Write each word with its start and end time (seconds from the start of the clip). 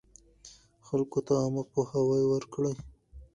خلکو 0.87 1.19
ته 1.27 1.33
عامه 1.41 1.63
پوهاوی 1.71 2.23
ورکړئ. 2.27 2.73